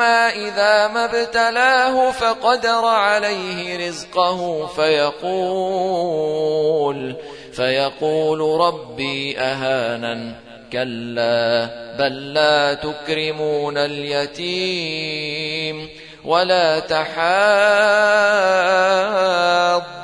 إذا 0.00 0.88
ما 0.88 1.04
ابتلاه 1.04 2.10
فقدر 2.10 2.84
عليه 2.84 3.88
رزقه 3.88 4.66
فيقول 4.66 6.32
فيقول 7.52 8.60
ربي 8.60 9.38
أهانن 9.38 10.34
كلا 10.72 11.68
بل 11.98 12.34
لا 12.34 12.74
تكرمون 12.74 13.78
اليتيم 13.78 15.22
ولا 16.24 16.78